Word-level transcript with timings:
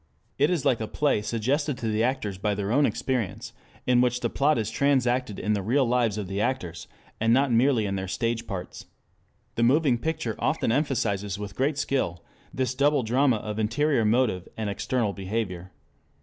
It 0.39 0.49
is 0.49 0.65
like 0.65 0.81
a 0.81 0.87
play 0.87 1.21
suggested 1.21 1.77
to 1.77 1.87
the 1.87 2.01
actors 2.03 2.39
by 2.39 2.55
their 2.55 2.71
own 2.71 2.87
experience, 2.87 3.53
in 3.85 4.01
which 4.01 4.21
the 4.21 4.31
plot 4.31 4.57
is 4.57 4.71
transacted 4.71 5.37
in 5.37 5.53
the 5.53 5.61
real 5.61 5.85
lives 5.85 6.17
of 6.17 6.27
the 6.27 6.41
actors, 6.41 6.87
and 7.19 7.31
not 7.31 7.51
merely 7.51 7.85
in 7.85 7.97
their 7.97 8.07
stage 8.07 8.47
parts. 8.47 8.87
The 9.53 9.61
moving 9.61 9.99
picture 9.99 10.35
often 10.39 10.71
emphasizes 10.71 11.37
with 11.37 11.55
great 11.55 11.77
skill 11.77 12.23
this 12.51 12.73
double 12.73 13.03
drama 13.03 13.35
of 13.35 13.59
interior 13.59 14.03
motive 14.03 14.47
and 14.57 14.71
external 14.71 15.13
behavior. 15.13 15.69